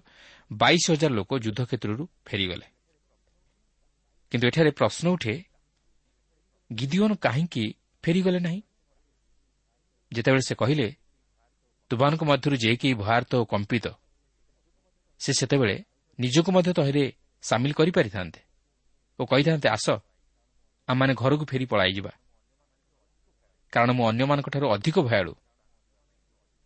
[0.52, 2.68] ବାଇଶ ହଜାର ଲୋକ ଯୁଦ୍ଧକ୍ଷେତ୍ରରୁ ଫେରିଗଲେ।
[4.32, 5.36] କିନ୍ତୁ ଏଠାରେ ପ୍ରଶ୍ନ ଉଠେ
[6.72, 7.66] ଗିଦିଓନ କାହିଁକି
[8.04, 8.62] ଫେରିଗଲେ ନାହିଁ?
[10.12, 10.88] ଯେତେବେଳେ ସେ କହିଲେ
[11.92, 13.86] ତୁମାନଙ୍କ ମଧ୍ୟରୁ ଯେ କେହି ଭୟାର୍ଥ ଓ କମ୍ପିତ
[15.22, 15.76] ସେ ସେତେବେଳେ
[16.20, 18.40] ନିଜକୁ ମଧ୍ୟ ତହିଁରେ ସାମିଲ କରିପାରିଥାନ୍ତେ।
[19.20, 19.90] ଓ କହିଥାନ୍ତେ ଆସ
[20.88, 22.12] ଆମମାନେ ଘରକୁ ଫେରି ପଳାଇଯିବା।
[23.72, 25.34] କାରଣ ମୁଁ ଅନ୍ୟମାନଙ୍କଠାରୁ ଅଧିକ ଭୟାଳୁ।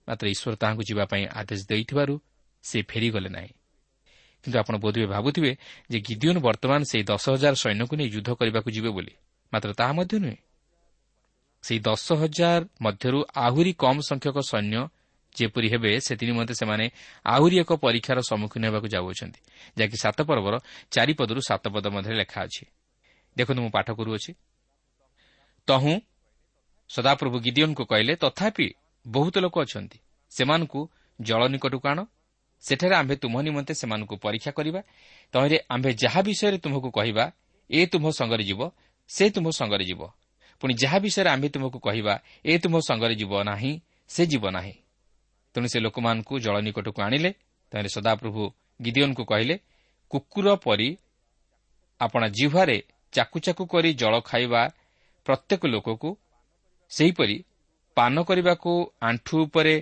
[0.08, 2.20] ମାତ୍ର ଈଶ୍ୱର ତାହାଙ୍କୁ ଯିବା ପାଇଁ ଆଦେଶ ଦେଇଥିବାରୁ
[2.64, 3.54] ସେ ଫେରିଗଲେ ନାହିଁ।
[4.44, 5.58] କିନ୍ତୁ ଆପଣ ବୋଧହୁଏ ଭାବୁଥିବେ
[5.90, 9.14] ଯେ ଗିଦିଓନ ବର୍ତ୍ତମାନ ସେହି ଦଶ ହଜାର ସୈନ୍ୟକୁ ନେଇ ଯୁଦ୍ଧ କରିବାକୁ ଯିବେ ବୋଲି।
[9.54, 10.38] ମାତ୍ର ତାହା ମଧ୍ୟ ନୁହେଁ।
[11.62, 14.88] ସେହି ଦଶ ହଜାର ମଧ୍ୟରୁ ଆହୁରି କମ୍ ସଂଖ୍ୟକ ସୈନ୍ୟ
[15.36, 16.86] ଯେପରି ହେବେ ସେଥି ନିମନ୍ତେ ସେମାନେ
[17.26, 19.40] ଆହୁରି ଏକ ପରୀକ୍ଷାର ସମ୍ମୁଖୀନ ହେବାକୁ ଯାଉଅଛନ୍ତି
[19.78, 20.54] ଯାହାକି ସାତ ପର୍ବର
[20.94, 22.64] ଚାରିପଦରୁ ସାତ ପଦ ମଧ୍ୟରେ ଲେଖା ଅଛି।
[23.38, 24.32] ଦେଖନ୍ତୁ ମୁଁ ପାଠ କରୁଅଛି
[25.68, 25.94] ତହୁଁ
[26.90, 28.68] ସଦାପ୍ରଭୁ ଗିଦିଓନ୍ଙ୍କୁ କହିଲେ ତଥାପି
[29.06, 29.98] ବହୁତ ଲୋକ ଅଛନ୍ତି
[30.32, 30.80] ସେମାନଙ୍କୁ
[31.20, 32.00] ଜଳ ନିକଟକୁ ଆଣ।
[32.64, 34.82] ସେଠାରେ ଆମ୍ଭେ ତୁମ ନିମନ୍ତେ ସେମାନଙ୍କୁ ପରୀକ୍ଷା କରିବା।
[35.34, 37.26] ତହିଁରେ ଆମ୍ଭେ ଯାହା ବିଷୟରେ ତୁମକୁ କହିବା
[37.70, 38.62] ଏ ତୁମ୍ଭ ସଙ୍ଗରେ ଯିବ
[39.10, 40.02] ସେ ତୁମ୍ଭ ସଙ୍ଗରେ ଯିବ।
[40.62, 42.14] ପୁଣି ଯାହା ବିଷୟରେ ଆମ୍ଭେ ତୁମକୁ କହିବା
[42.46, 43.74] ଏ ତୁମ୍ଭ ସଙ୍ଗରେ ଯିବ ନାହିଁ
[44.10, 44.76] ସେ ଯିବ ନାହିଁ।
[45.56, 47.32] ତେଣୁ ସେ ଲୋକମାନଙ୍କୁ ଜଳ ନିକଟକୁ ଆଣିଲେ।
[47.72, 48.42] ତହିଁରେ ସଦାପ୍ରଭୁ
[48.82, 49.56] ଗିଦିଓନ୍ଙ୍କୁ କହିଲେ
[50.12, 50.90] କୁକୁର ପରି
[52.02, 52.78] ଆପଣା ଜିହ୍ୱାରେ
[53.14, 54.62] ଚାକୁ ଚାକୁ କରି ଜଳ ଖାଇବା
[55.26, 56.10] ପ୍ରତ୍ୟେକ ଲୋକକୁ
[56.92, 57.38] ସେହିପରି
[57.98, 59.76] ପାନ କରିବାକୁ ଆଣ୍ଠୁ ଉପରେ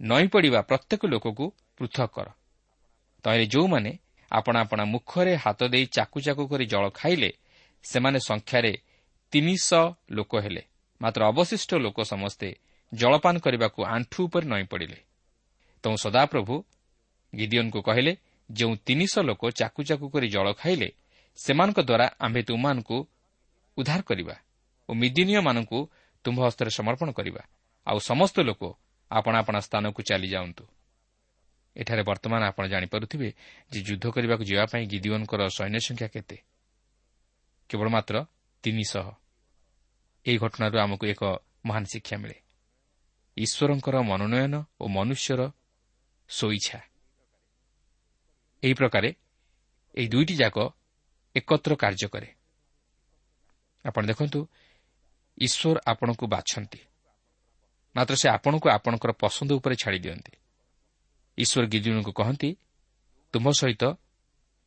[0.00, 1.44] ନଈ ପଡ଼ିବା ପ୍ରତ୍ୟେକ ଲୋକକୁ
[1.78, 2.28] ପୃଥକ କର।
[3.24, 3.90] ତହିଁରେ ଯେଉଁମାନେ
[4.30, 7.30] ଆପଣା ଆପଣା ମୁଖରେ ହାତ ଦେଇ ଚାକୁ ଚାକୁ କରି ଜଳ ଖାଇଲେ
[7.84, 8.72] ସେମାନେ ସଂଖ୍ୟାରେ
[9.32, 9.84] ତିନିଶହ
[10.16, 10.62] ଲୋକ ହେଲେ।
[11.00, 12.48] ମାତ୍ର ଅବଶିଷ୍ଟ ଲୋକ ସମସ୍ତେ
[12.94, 14.98] ଜଳପାନ କରିବାକୁ ଆଣ୍ଠୁ ଉପରେ ନଈ ପଡ଼ିଲେ।
[15.82, 16.64] ତେଣୁ ସଦାପ୍ରଭୁ
[17.34, 18.16] ଗିଦିଓନ୍ଙ୍କୁ କହିଲେ
[18.52, 20.92] ଯେଉଁ ତିନିଶହ ଲୋକ ଚାକୁ ଚାକୁ କରି ଜଳ ଖାଇଲେ
[21.36, 23.06] ସେମାନଙ୍କ ଦ୍ୱାରା ଆମ୍ଭେ ତୁମମାନଙ୍କୁ
[23.76, 24.36] ଉଦ୍ଧାର କରିବା
[24.88, 25.90] ଓ ମିଦିନୀୟମାନଙ୍କୁ
[26.24, 27.42] ତୁମ୍ଭ ହସ୍ତରେ ସମର୍ପଣ କରିବା।
[27.86, 28.62] ଆଉ ସମସ୍ତ ଲୋକ
[29.10, 30.64] ଆପଣା ଆପଣା ସ୍ଥାନକୁ ଚାଲିଯାଆନ୍ତୁ
[31.76, 33.34] ଏଠାରେ ବର୍ତ୍ତମାନ ଆପଣ ଜାଣିପାରୁଥିବେ
[33.72, 36.36] ଯେ ଯୁଦ୍ଧ କରିବାକୁ ଯିବା ପାଇଁ ଗିଦିଓନ୍ଙ୍କର ସୈନ୍ୟ ସଂଖ୍ୟା କେତେ।
[37.68, 38.24] କେବଳ ମାତ୍ର
[38.62, 39.06] ତିନିଶହ।
[40.26, 41.22] ଏହି ଘଟଣାରୁ ଆମକୁ ଏକ
[41.64, 42.43] ମହାନ ଶିକ୍ଷା ମିଳେ।
[43.36, 45.40] ଈଶ୍ୱରଙ୍କର ମନୋନୟନ ଓ ମନୁଷ୍ୟର
[46.28, 46.78] ସ୍ୱଇଚ୍ଛା।
[48.62, 49.14] ଏହି ପ୍ରକାରେ
[49.94, 50.56] ଏହି ଦୁଇଟି ଯାକ
[51.34, 52.28] ଏକତ୍ର କାର୍ଯ୍ୟ କରେ।
[53.84, 54.40] ଆପଣ ଦେଖନ୍ତୁ
[55.38, 56.80] ଈଶ୍ୱର ଆପଣଙ୍କୁ ବାଛନ୍ତି।
[57.96, 60.32] ମାତ୍ର ସେ ଆପଣଙ୍କୁ ଆପଣଙ୍କର ପସନ୍ଦ ଉପରେ ଛାଡ଼ି ଦିଅନ୍ତି।
[61.38, 62.50] ଈଶ୍ୱର ଗିଦିଣୀଙ୍କୁ କହନ୍ତି
[63.32, 63.84] ତୁମ ସହିତ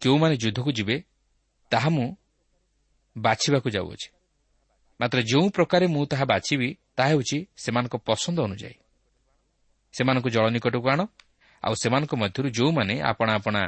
[0.01, 1.03] କେଉଁମାନେ ଯୁଦ୍ଧକୁ ଯିବେ
[1.71, 2.15] ତାହା ମୁଁ
[3.17, 4.16] ବାଛିବାକୁ ଯାଉଅଛି।
[4.99, 8.77] ମାତ୍ର ଯେଉଁ ପ୍ରକାରେ ମୁଁ ତାହା ବାଛିବି ତାହା ହେଉଛି ସେମାନଙ୍କ ପସନ୍ଦ ଅନୁଯାୟୀ।
[9.93, 11.01] ସେମାନଙ୍କୁ ଜଳ ନିକଟକୁ ଆଣ
[11.63, 13.61] ଆଉ ସେମାନଙ୍କ ମଧ୍ୟରୁ ଯେଉଁମାନେ ଆପଣା ଆପଣା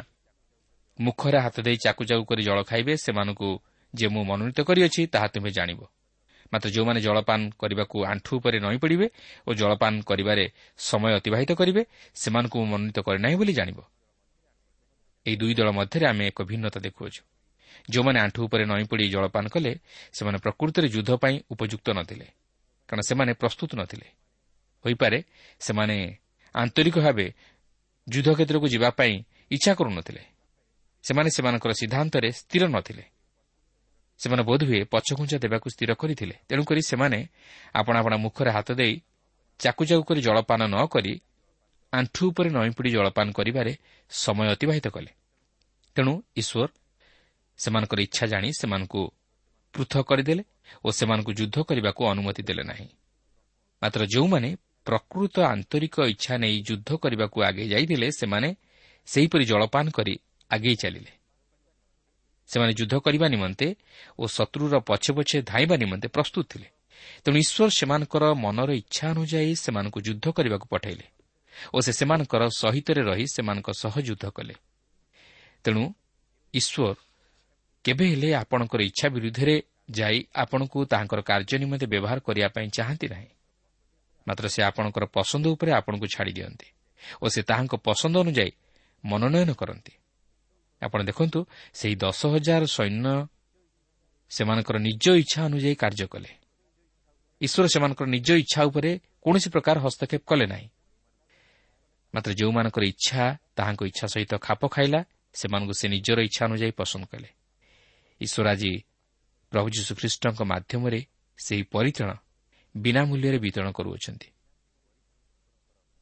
[1.00, 3.50] ମୁଖରେ ହାତ ଦେଇ ଚାକୁ ଚାକୁ କରି ଜଳ ଖାଇବେ ସେମାନଙ୍କୁ
[3.94, 5.82] ଯେ ମୁଁ ମନୋନୀତ କରିଅଛି ତାହା ତୁମେ ଜାଣିବ।
[6.54, 9.08] ମାତ୍ର ଯେଉଁମାନେ ଜଳପାନ କରିବାକୁ ଆଣ୍ଠୁ ଉପରେ ନଈ ପଡ଼ିବେ
[9.48, 10.46] ଓ ଜଳପାନ କରିବାରେ
[10.78, 11.82] ସମୟ ଅତିବାହିତ କରିବେ
[12.16, 13.80] ସେମାନଙ୍କୁ ମୁଁ ମନୋନୀତ କରିନାହିଁ ବୋଲି ଜାଣିବ।
[15.26, 17.22] ଏହି ଦୁଇ ଦଳ ମଧ୍ୟରେ ଆମେ ଏକ ଭିନ୍ନତା ଦେଖୁଅଛୁ।
[17.90, 19.72] ଯେଉଁମାନେ ଆଣ୍ଠୁ ଉପରେ ନଈ ପଡ଼ି ଜଳପାନ କଲେ
[20.14, 22.28] ସେମାନେ ପ୍ରକୃତରେ ଯୁଦ୍ଧ ପାଇଁ ଉପଯୁକ୍ତ ନଥିଲେ
[22.90, 24.08] କାରଣ ସେମାନେ ପ୍ରସ୍ତୁତ ନଥିଲେ।
[24.86, 25.20] ହୋଇପାରେ
[25.60, 25.98] ସେମାନେ
[26.56, 27.28] ଆନ୍ତରିକ ଭାବେ
[28.08, 29.14] ଯୁଦ୍ଧ କ୍ଷେତ୍ରକୁ ଯିବା ପାଇଁ
[29.52, 30.22] ଇଚ୍ଛା କରୁନଥିଲେ।
[31.04, 33.04] ସେମାନେ ସେମାନଙ୍କର ସିଦ୍ଧାନ୍ତରେ ସ୍ଥିର ନଥିଲେ।
[34.20, 37.20] ସେମାନେ ବୋଧହୁଏ ପଛଘୁଞ୍ଚା ଦେବାକୁ ସ୍ଥିର କରିଥିଲେ। ତେଣୁକରି ସେମାନେ
[37.74, 38.96] ଆପଣା ଆପଣା ମୁଖରେ ହାତ ଦେଇ
[39.60, 41.14] ଚାକୁ ଚାକୁ କରି ଜଳପାନ ନ କରି
[41.94, 43.72] ଆଣ୍ଠୁ ଉପରେ ନଈପଡ଼ି ଜଳପାନ କରିବାରେ
[44.12, 45.12] ସମୟ ଅତିବାହିତ କଲେ।
[45.96, 46.70] ତେଣୁ ଈଶ୍ୱର
[47.64, 49.02] ସେମାନଙ୍କର ଇଚ୍ଛା ଜାଣି ସେମାନଙ୍କୁ
[49.74, 50.44] ପୃଥକ କରିଦେଲେ
[50.86, 52.88] ଓ ସେମାନଙ୍କୁ ଯୁଦ୍ଧ କରିବାକୁ ଅନୁମତି ଦେଲେ ନାହିଁ।
[53.82, 54.50] ମାତ୍ର ଯେଉଁମାନେ
[54.88, 58.50] ପ୍ରକୃତ ଆନ୍ତରିକ ଇଚ୍ଛା ନେଇ ଯୁଦ୍ଧ କରିବାକୁ ଆଗେଇ ଯାଇଥିଲେ ସେମାନେ
[59.08, 60.14] ସେହିପରି ଜଳପାନ କରି
[60.52, 61.12] ଆଗେଇ ଚାଲିଲେ।
[62.50, 63.68] ସେମାନେ ଯୁଦ୍ଧ କରିବା ନିମନ୍ତେ
[64.20, 66.68] ଓ ଶତ୍ରୁର ପଛେ ପଛେ ଧାଇଁବା ନିମନ୍ତେ ପ୍ରସ୍ତୁତ ଥିଲେ।
[67.24, 71.06] ତେଣୁ ଈଶ୍ୱର ସେମାନଙ୍କର ମନର ଇଚ୍ଛା ଅନୁଯାୟୀ ସେମାନଙ୍କୁ ଯୁଦ୍ଧ କରିବାକୁ ପଠାଇଲେ
[71.74, 74.56] ଓ ସେ ସେମାନଙ୍କର ସହିତରେ ରହି ସେମାନଙ୍କ ସହ ଯୁଦ୍ଧ କଲେ।
[75.66, 75.84] ତେଣୁ
[76.54, 76.88] ଈଶ୍ୱର
[77.86, 79.56] କେବେ ହେଲେ ଆପଣଙ୍କର ଇଚ୍ଛା ବିରୁଦ୍ଧରେ
[79.92, 83.30] ଯାଇ ଆପଣଙ୍କୁ ତାହାଙ୍କର କାର୍ଯ୍ୟ ନିମନ୍ତେ ବ୍ୟବହାର କରିବା ପାଇଁ ଚାହାନ୍ତି ନାହିଁ।
[84.28, 86.68] ମାତ୍ର ସେ ଆପଣଙ୍କର ପସନ୍ଦ ଉପରେ ଆପଣଙ୍କୁ ଛାଡ଼ି ଦିଅନ୍ତି
[87.22, 88.52] ଓ ସେ ତାହାଙ୍କ ପସନ୍ଦ ଅନୁଯାୟୀ
[89.04, 89.94] ମନୋନୟନ କରନ୍ତି।
[90.82, 91.40] ଆପଣ ଦେଖନ୍ତୁ
[91.74, 93.08] ସେହି ଦଶ ହଜାର ସୈନ୍ୟ
[94.32, 96.32] ସେମାନଙ୍କର ନିଜ ଇଚ୍ଛା ଅନୁଯାୟୀ କାର୍ଯ୍ୟ କଲେ।
[97.42, 98.92] ଈଶ୍ୱର ସେମାନଙ୍କର ନିଜ ଇଚ୍ଛା ଉପରେ
[99.24, 100.68] କୌଣସି ପ୍ରକାର ହସ୍ତକ୍ଷେପ କଲେ ନାହିଁ।
[102.14, 103.22] ମାତ୍ର ଯେଉଁମାନଙ୍କର ଇଚ୍ଛା
[103.56, 105.00] ତାହାଙ୍କ ଇଚ୍ଛା ସହିତ ଖାପ ଖାଇଲା
[105.34, 107.30] ସେମାନଙ୍କୁ ସେ ନିଜର ଇଚ୍ଛା ଅନୁଯାୟୀ ପସନ୍ଦ କଲେ।
[108.22, 108.84] ଈଶ୍ୱର ଆଜି
[109.52, 111.06] ପ୍ରଭୁ ଯୀଶୁଖ୍ରୀଷ୍ଟଙ୍କ ମାଧ୍ୟମରେ
[111.38, 112.12] ସେହି ପରିତ୍ରାଣ
[112.78, 114.30] ବିନା ମୂଲ୍ୟରେ ବିତରଣ କରୁଅଛନ୍ତି।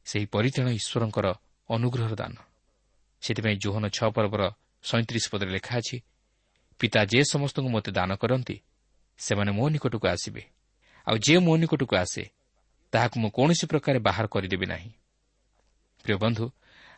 [0.06, 1.28] ସେହି ପରିତ୍ରାଣ ଈଶ୍ୱରଙ୍କର
[1.70, 2.36] ଅନୁଗ୍ରହର ଦାନ।
[3.22, 4.52] ସେଥିପାଇଁ ଜୋହନ ଛଅ ପର୍ବର
[4.84, 5.98] ସଇଁତିରିଶ ପଦରେ ଲେଖା ଅଛି
[6.80, 8.58] ପିତା ଯେ ସମସ୍ତଙ୍କୁ ମୋତେ ଦାନ କରନ୍ତି
[9.18, 10.44] ସେମାନେ ମୋ ନିକଟକୁ ଆସିବେ।
[11.08, 12.24] ଆଉ ଯେ ମୋ ନିକଟକୁ ଆସେ
[12.92, 14.92] ତାହାକୁ ମୁଁ କୌଣସି ପ୍ରକାରେ ବାହାର କରିଦେବି ନାହିଁ।
[16.04, 16.46] ପ୍ରିୟ ବନ୍ଧୁ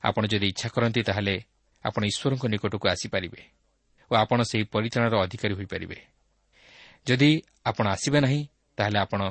[0.03, 1.35] ଆପଣ ଯଦି ଇଚ୍ଛା କରନ୍ତି ତାହେଲେ
[1.85, 3.58] ଆପଣ ଈଶ୍ୱରଙ୍କ ନିକଟକୁ ଆସିପାରିବେ।
[4.11, 5.97] ଓ ଆପଣ ସେହି ପରିଚାଳନାର ଅଧିକାରୀ ହୋଇପାରିବେ।
[7.07, 7.31] ଯଦି
[7.65, 8.41] ଆପଣ ଆସିବେ ନାହିଁ
[8.77, 9.21] ତାହେଲେ ଆପଣ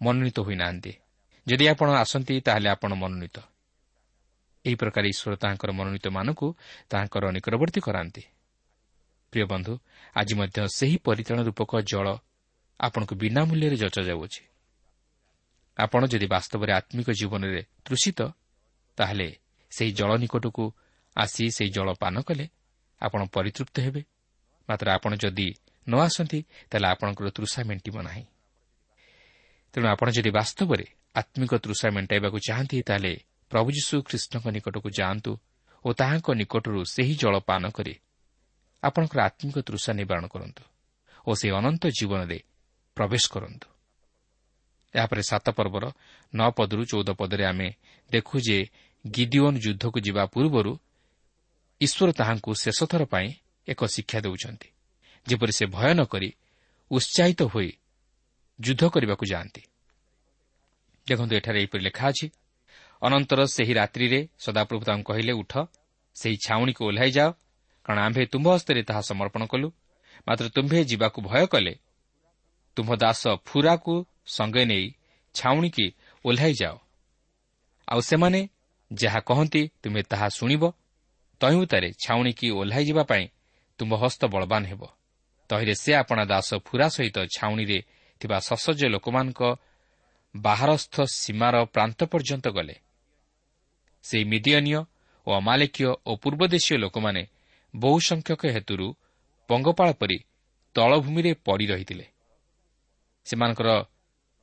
[0.00, 0.92] ମନୋନୀତ ହୋଇନାହାନ୍ତି।
[1.46, 3.36] ଯଦି ଆପଣ ଆସନ୍ତି ତାହେଲେ ଆପଣ ମନୋନୀତ।
[4.64, 6.46] ଏହି ପ୍ରକାର ଈଶ୍ୱର ତାହାଙ୍କର ମନୋନୀତମାନଙ୍କୁ
[6.90, 8.22] ତାହାଙ୍କର ନିକଟବର୍ତ୍ତୀ କରାନ୍ତି।
[9.32, 9.72] ପ୍ରିୟ ବନ୍ଧୁ
[10.16, 12.06] ଆଜି ମଧ୍ୟ ସେହି ପରିଚାଳନା ରୂପକ ଜଳ
[12.80, 14.42] ଆପଣଙ୍କୁ ବିନା ମୂଲ୍ୟରେ ଯଚାଯାଉଅଛି
[15.78, 18.20] ଆପଣ ଯଦି ବାସ୍ତବରେ ଆତ୍ମିକ ଜୀବନରେ ତୃଷିତ
[18.98, 19.28] ତାହେଲେ
[19.72, 20.64] ସେହି ଜଳ ନିକଟକୁ
[21.16, 22.46] ଆସି ସେହି ଜଳ ପାନ କଲେ
[23.02, 24.02] ଆପଣ ପରିତୃପ୍ତ ହେବେ।
[24.68, 25.48] ମାତ୍ର ଆପଣ ଯଦି
[25.86, 28.24] ନ ଆସନ୍ତି ତାହେଲେ ଆପଣଙ୍କର ତୃଷା ମେଣ୍ଟିବ ନାହିଁ।
[29.74, 33.12] ତେଣୁ ଆପଣ ଯଦି ବାସ୍ତବରେ ଆତ୍ମିକ ତୃଷା ମେଣ୍ଟାଇବାକୁ ଚାହାନ୍ତି ତାହେଲେ
[33.50, 35.32] ପ୍ରଭୁ ଯୀଶୁ ଖ୍ରୀଷ୍ଟଙ୍କ ନିକଟକୁ ଯାଆନ୍ତୁ
[35.84, 37.94] ଓ ତାହାଙ୍କ ନିକଟରୁ ସେହି ଜଳ ପାନ କରି
[38.82, 40.62] ଆପଣଙ୍କର ଆତ୍ମିକ ତୃଷା ନିବାରଣ କରନ୍ତୁ
[41.26, 42.38] ଓ ସେହି ଅନନ୍ତ ଜୀବନରେ
[42.96, 43.66] ପ୍ରବେଶ କରନ୍ତୁ।
[44.94, 45.84] ଏହାପରେ ସାତ ପର୍ବର
[46.32, 47.68] ନଅ ପଦରୁ ଚଉଦ ପଦରେ ଆମେ
[48.10, 48.58] ଦେଖୁ ଯେ
[49.04, 50.72] ଗିଦିଓନ୍ ଯୁଦ୍ଧକୁ ଯିବା ପୂର୍ବରୁ
[51.80, 53.28] ଈଶ୍ୱର ତାହାଙ୍କୁ ଶେଷଥର ପାଇଁ
[53.68, 54.68] ଏକ ଶିକ୍ଷା ଦେଉଛନ୍ତି।
[55.26, 56.28] ଯେପରି ସେ ଭୟ ନ କରି
[56.90, 57.70] ଉତ୍ସାହିତ ହୋଇ
[58.60, 59.62] ଯୁଦ୍ଧ କରିବାକୁ ଯାଆନ୍ତି।
[61.06, 62.26] ଦେଖନ୍ତୁ ଏଠାରେ ଏହିପରି ଲେଖା ଅଛି
[63.02, 65.52] ଅନନ୍ତର ସେହି ରାତ୍ରିରେ ସଦାପ୍ରଭୁ ତାଙ୍କୁ କହିଲେ ଉଠ
[66.14, 67.30] ସେହି ଛାଉଣିକୁ ଓହ୍ଲାଇ ଯାଅ
[67.84, 69.68] କାରଣ ଆମ୍ଭେ ତୁମ୍ଭ ହସ୍ତରେ ତାହା ସମର୍ପଣ କଲୁ।
[70.28, 71.74] ମାତ୍ର ତୁମ୍ଭେ ଯିବାକୁ ଭୟ କଲେ
[72.76, 73.94] ତୁମ୍ଭ ଦାସ ଫୁରାକୁ
[74.26, 74.86] ସଙ୍ଗେ ନେଇ
[75.34, 75.86] ଛାଉଣିକି
[76.24, 76.76] ଓହ୍ଲାଇ ଯାଅ।
[77.88, 78.40] ଆଉ ସେମାନେ
[78.92, 80.62] ଯାହା କହନ୍ତି ତୁମେ ତାହା ଶୁଣିବ।
[81.40, 83.24] ତହିଁତାରେ ଛାଉଣିକି ଓହ୍ଲାଇ ଯିବା ପାଇଁ
[83.78, 84.82] ତୁମ୍ଭ ହସ୍ତ ବଳବାନ ହେବ।
[85.48, 87.78] ତହିଁରେ ସେ ଆପଣା ଦାସ ଫୁରା ସହିତ ଛାଉଣିରେ
[88.20, 89.42] ଥିବା ସସଜ ଲୋକମାନଙ୍କ
[90.36, 92.74] ବାହାରସ୍ଥ ସୀମାର ପ୍ରାନ୍ତ ପର୍ଯ୍ୟନ୍ତ ଗଲେ।
[94.02, 94.78] ସେହି ମିଦିୟନୀୟ
[95.26, 97.22] ଓ ଅମାଲେକୀୟ ଓ ପୂର୍ବଦେଶୀୟ ଲୋକମାନେ
[97.74, 98.86] ବହୁ ସଂଖ୍ୟକ ହେତୁରୁ
[99.48, 100.18] ପଙ୍ଗପାଳ ପରି
[100.74, 102.06] ତଳଭୂମିରେ ପଡ଼ି ରହିଥିଲେ।
[103.24, 103.70] ସେମାନଙ୍କର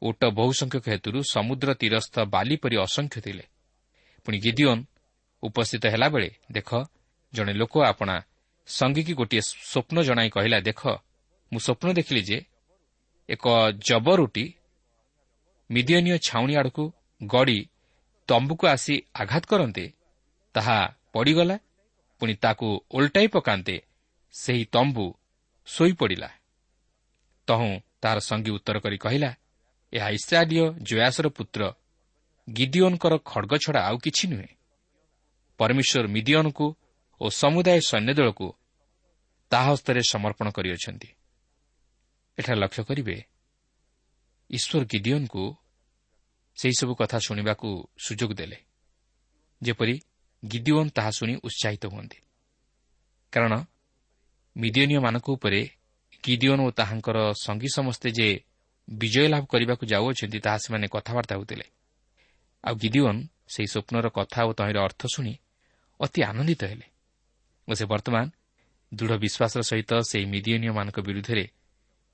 [0.01, 3.45] ଓଟ ବହୁ ସଂଖ୍ୟକ ହେତୁରୁ ସମୁଦ୍ର ତୀରସ୍ଥ ବାଲି ପରି ଅସଂଖ୍ୟ ଥିଲେ।
[4.25, 4.83] ପୁଣି ଗିଦିଓନ୍
[5.43, 6.69] ଉପସ୍ଥିତ ହେଲାବେଳେ ଦେଖ
[7.33, 8.15] ଜଣେ ଲୋକ ଆପଣା
[8.69, 10.81] ସଙ୍ଗୀକି ଗୋଟିଏ ସ୍ୱପ୍ନ ଜଣାଇ କହିଲା ଦେଖ
[11.51, 12.37] ମୁଁ ସ୍ୱପ୍ନ ଦେଖିଲି ଯେ
[13.29, 13.45] ଏକ
[13.87, 14.45] ଜବରୁଟି
[15.69, 16.83] ମିଦିୟନୀୟ ଛାଉଣି ଆଡ଼କୁ
[17.21, 17.59] ଗଡ଼ି
[18.29, 19.85] ତମ୍ବୁକୁ ଆସି ଆଘାତ କରନ୍ତେ
[20.55, 20.77] ତାହା
[21.13, 21.57] ପଡ଼ିଗଲା
[22.21, 23.75] ପୁଣି ତାକୁ ଓଲଟାଇ ପକାନ୍ତେ
[24.33, 25.05] ସେହି ତମ୍ବୁ
[25.67, 26.29] ଶୋଇପଡ଼ିଲା।
[27.47, 29.31] ତହୁଁ ତାହାର ସଙ୍ଗୀ ଉତ୍ତର କରି କହିଲା
[29.93, 31.61] ଏହା ଇସ୍ରାଏଲୀୟ ଜୟାସର ପୁତ୍ର
[32.47, 34.51] ଗିଦିଓନଙ୍କର ଖଡ଼ଗ ଛଡ଼ା ଆଉ କିଛି ନୁହେଁ।
[35.59, 36.65] ପରମେଶ୍ୱର ମିଦିଓନକୁ
[37.21, 38.11] ଓ ସମୁଦାୟ ସୈନ୍ୟ
[39.51, 41.07] ଦଳକୁ ତା ହସ୍ତରେ ସମର୍ପଣ କରିଅଛନ୍ତି।
[42.37, 43.25] ଏଠାରେ ଲକ୍ଷ୍ୟ କରିବେ
[44.49, 45.57] ଈଶ୍ୱର ଗିଦିଓନକୁ
[46.55, 48.57] ସେହିସବୁ କଥା ଶୁଣିବାକୁ ସୁଯୋଗ ଦେଲେ
[49.63, 50.01] ଯେପରି
[50.45, 52.17] ଗିଦିଓନ୍ ତାହା ଶୁଣି ଉତ୍ସାହିତ ହୁଅନ୍ତି।
[53.31, 53.63] କାରଣ
[54.57, 55.69] ମିଦିଓନୀୟମାନଙ୍କ ଉପରେ
[56.23, 58.43] ଗିଦିଓନ୍ ଓ ତାହାଙ୍କର ସଙ୍ଗୀ ସମସ୍ତେ ଯେ
[58.89, 61.63] ବିଜୟ ଲାଭ କରିବାକୁ ଯାଉଅଛନ୍ତି ତାହା ସେମାନେ କଥାବାର୍ତ୍ତା ହେଉଥିଲେ।
[62.63, 65.39] ଆଉ ଗିଦିଓନ୍ ସେହି ସ୍ୱପ୍ନର କଥା ଓ ତହିଁର ଅର୍ଥ ଶୁଣି
[65.99, 66.87] ଅତି ଆନନ୍ଦିତ ହେଲେ।
[67.67, 68.29] ଓ ସେ ବର୍ତ୍ତମାନ
[68.91, 71.45] ଦୃଢ଼ ବିଶ୍ୱାସର ସହିତ ସେହି ମିଦିଓନୀୟମାନଙ୍କ ବିରୁଦ୍ଧରେ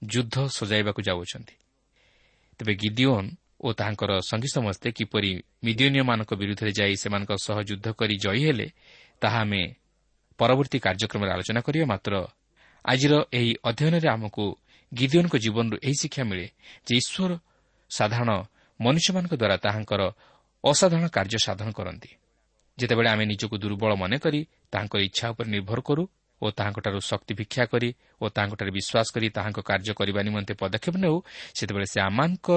[0.01, 1.55] ଯୁଦ୍ଧ ସଜାଇବାକୁ ଯାଉଅଛନ୍ତି।
[2.59, 3.29] ତେବେ ଗିଦିଓନ୍
[3.61, 5.31] ଓ ତାହାଙ୍କର ସଙ୍ଗୀ ସମସ୍ତେ କିପରି
[5.63, 8.67] ମିଦିଓନୀୟମାନଙ୍କ ବିରୁଦ୍ଧରେ ଯାଇ ସେମାନଙ୍କ ସହ ଯୁଦ୍ଧ କରି ଜୟୀ ହେଲେ
[9.21, 9.61] ତାହା ଆମେ
[10.39, 12.13] ପରବର୍ତ୍ତୀ କାର୍ଯ୍ୟକ୍ରମରେ ଆଲୋଚନା କରିବା। ମାତ୍ର
[12.85, 14.45] ଆଜିର ଏହି ଅଧ୍ୟୟନରେ ଆମକୁ
[14.91, 16.47] ଗିଦିଓନ୍ଙ୍କ ଜୀବନରୁ ଏହି ଶିକ୍ଷା ମିଳେ
[16.87, 17.31] ଯେ ଈଶ୍ୱର
[17.91, 18.29] ସାଧାରଣ
[18.79, 20.01] ମନୁଷ୍ୟମାନଙ୍କ ଦ୍ୱାରା ତାହାଙ୍କର
[20.63, 22.11] ଅସାଧାରଣ କାର୍ଯ୍ୟ ସାଧନ କରନ୍ତି।
[22.77, 24.39] ଯେତେବେଳେ ଆମେ ନିଜକୁ ଦୁର୍ବଳ ମନେକରି
[24.71, 26.03] ତାହାଙ୍କର ଇଚ୍ଛା ଉପରେ ନିର୍ଭର କରୁ
[26.41, 27.89] ଓ ତାହାଙ୍କଠାରୁ ଶକ୍ତି ଭିକ୍ଷା କରି
[28.21, 31.15] ଓ ତାହାଙ୍କଠାରେ ବିଶ୍ୱାସ କରି ତାହାଙ୍କ କାର୍ଯ୍ୟ କରିବା ନିମନ୍ତେ ପଦକ୍ଷେପ ନେଉ
[31.57, 32.47] ସେତେବେଳେ ସେ ଆମମାନଙ୍କ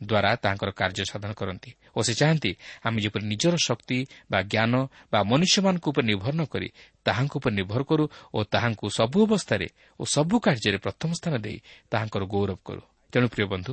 [0.00, 2.50] ଦ୍ୱାରା ତାଙ୍କର କାର୍ଯ୍ୟ ସାଧନ କରନ୍ତି ଓ ସେ ଚାହାନ୍ତି
[2.86, 3.98] ଆମେ ଯେପରି ନିଜର ଶକ୍ତି
[4.30, 4.72] ବା ଜ୍ଞାନ
[5.12, 6.68] ବା ମନୁଷ୍ୟମାନଙ୍କ ଉପରେ ନିର୍ଭର ନ କରି
[7.06, 9.66] ତାହାଙ୍କ ଉପରେ ନିର୍ଭର କରୁ ଓ ତାହାଙ୍କୁ ସବୁ ଅବସ୍ଥାରେ
[10.00, 11.58] ଓ ସବୁ କାର୍ଯ୍ୟରେ ପ୍ରଥମ ସ୍ଥାନ ଦେଇ
[11.92, 13.72] ତାହାଙ୍କର ଗୌରବ କରୁ। ତେଣୁ ପ୍ରିୟ ବନ୍ଧୁ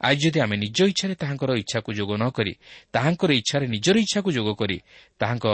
[0.00, 2.52] ଆଜି ଯଦି ଆମେ ନିଜ ଇଚ୍ଛାରେ ତାହାଙ୍କର ଇଚ୍ଛାକୁ ଯୋଗ ନ କରି
[2.94, 4.76] ତାହାଙ୍କର ଇଚ୍ଛାରେ ନିଜର ଇଚ୍ଛାକୁ ଯୋଗ କରି
[5.20, 5.46] ତାହାଙ୍କ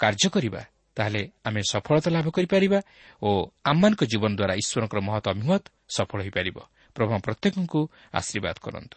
[0.00, 0.60] କାର୍ଯ୍ୟ କରିବା
[0.98, 2.78] ତାହେଲେ ଆମେ ସଫଳତା ଲାଭ କରିପାରିବା
[3.22, 3.30] ଓ
[3.64, 5.62] ଆମମାନଙ୍କ ଜୀବନ ଦ୍ୱାରା ଈଶ୍ୱରଙ୍କର ମହତ ଅଭିମତ
[5.96, 6.56] ସଫଳ ହୋଇପାରିବ।
[6.96, 7.80] ପ୍ରଭୁ ପ୍ରତ୍ୟେକଙ୍କୁ
[8.12, 8.96] ଆଶୀର୍ବାଦ କରନ୍ତୁ।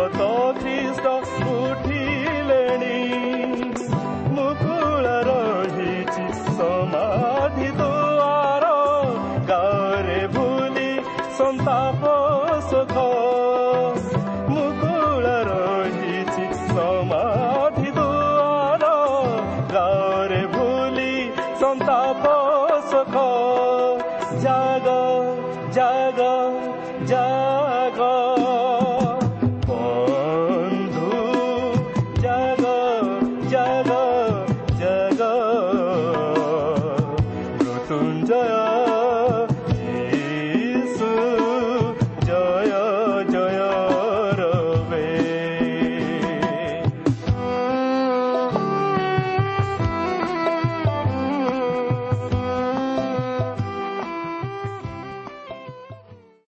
[0.00, 1.89] କୃଷେ ହତ